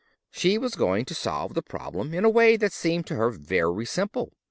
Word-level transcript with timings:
She 0.31 0.57
was 0.57 0.73
going 0.73 1.05
to 1.05 1.13
solve 1.13 1.53
the 1.53 1.61
problem 1.61 2.11
in 2.15 2.25
a 2.25 2.29
way 2.31 2.57
that 2.57 2.73
seemed 2.73 3.05
to 3.05 3.15
her 3.17 3.29
very 3.29 3.85
simple. 3.85 4.33